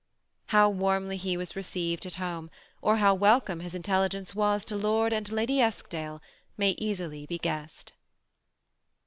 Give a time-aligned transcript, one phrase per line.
[0.47, 2.49] How warmly he was received at home,
[2.81, 6.23] or how wel come his intelligence was to Lord and Lady Eskdale,
[6.57, 7.93] may easily be guessed.